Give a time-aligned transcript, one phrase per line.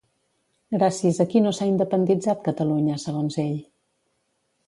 [0.75, 3.55] Gràcies a qui no s'ha independitzat Catalunya segons ell?